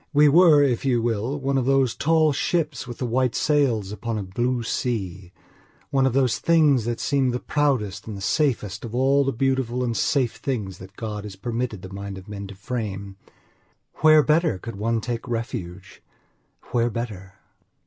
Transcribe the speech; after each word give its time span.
We 0.13 0.27
were, 0.29 0.63
if 0.63 0.83
you 0.83 0.99
will, 0.99 1.39
one 1.39 1.59
of 1.59 1.65
those 1.65 1.93
tall 1.93 2.33
ships 2.33 2.87
with 2.87 2.97
the 2.97 3.05
white 3.05 3.35
sails 3.35 3.91
upon 3.91 4.17
a 4.17 4.23
blue 4.23 4.63
sea, 4.63 5.31
one 5.91 6.07
of 6.07 6.13
those 6.13 6.39
things 6.39 6.85
that 6.85 6.99
seem 6.99 7.29
the 7.29 7.39
proudest 7.39 8.07
and 8.07 8.17
the 8.17 8.21
safest 8.21 8.83
of 8.83 8.95
all 8.95 9.23
the 9.23 9.31
beautiful 9.31 9.83
and 9.83 9.95
safe 9.95 10.37
things 10.37 10.79
that 10.79 10.95
God 10.95 11.23
has 11.23 11.35
permitted 11.35 11.83
the 11.83 11.93
mind 11.93 12.17
of 12.17 12.27
men 12.27 12.47
to 12.47 12.55
frame. 12.55 13.15
Where 13.97 14.23
better 14.23 14.57
could 14.57 14.75
one 14.75 15.01
take 15.01 15.27
refuge? 15.27 16.01
Where 16.71 16.89
better? 16.89 17.33